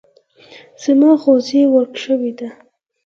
زما 0.83 1.11
غوږۍ 1.21 1.63
ورک 1.71 1.93
شوی 2.03 2.31
ده. 2.39 2.49